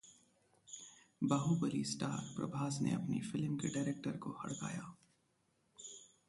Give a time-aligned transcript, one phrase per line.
[1.21, 4.93] 'Baahubali' star Prabhas ने अपनी film के डायरेक्टर को हड़काया